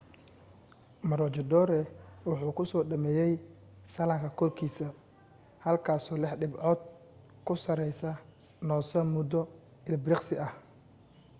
maroochydore 1.07 1.79
waxa 2.27 2.43
uu 2.47 2.55
ku 2.57 2.63
soo 2.71 2.83
dhameeyay 2.89 3.33
sallaanka 3.93 4.29
korkiisa 4.39 4.87
halkaasoo 5.65 6.17
lix 6.23 6.33
dhibcood 6.41 6.79
ka 7.45 7.53
sarraysa 7.63 8.11
noosa 8.67 8.99
muddo 9.15 9.41
ilbiriqsi 9.89 10.35
ah 10.47 10.53